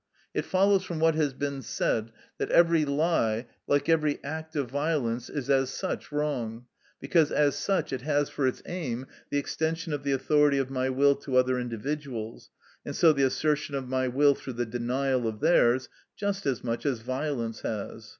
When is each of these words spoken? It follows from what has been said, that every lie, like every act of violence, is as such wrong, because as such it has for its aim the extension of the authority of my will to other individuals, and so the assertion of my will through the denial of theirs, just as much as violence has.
It 0.33 0.45
follows 0.45 0.83
from 0.83 0.99
what 0.99 1.13
has 1.13 1.31
been 1.35 1.61
said, 1.61 2.11
that 2.39 2.49
every 2.49 2.85
lie, 2.85 3.45
like 3.67 3.87
every 3.87 4.17
act 4.23 4.55
of 4.55 4.67
violence, 4.71 5.29
is 5.29 5.47
as 5.47 5.69
such 5.69 6.11
wrong, 6.11 6.65
because 6.99 7.31
as 7.31 7.55
such 7.55 7.93
it 7.93 8.01
has 8.01 8.27
for 8.27 8.47
its 8.47 8.63
aim 8.65 9.05
the 9.29 9.37
extension 9.37 9.93
of 9.93 10.01
the 10.01 10.11
authority 10.13 10.57
of 10.57 10.71
my 10.71 10.89
will 10.89 11.13
to 11.17 11.35
other 11.37 11.59
individuals, 11.59 12.49
and 12.83 12.95
so 12.95 13.13
the 13.13 13.21
assertion 13.21 13.75
of 13.75 13.87
my 13.87 14.07
will 14.07 14.33
through 14.33 14.53
the 14.53 14.65
denial 14.65 15.27
of 15.27 15.39
theirs, 15.39 15.87
just 16.15 16.47
as 16.47 16.63
much 16.63 16.83
as 16.83 17.01
violence 17.01 17.59
has. 17.59 18.09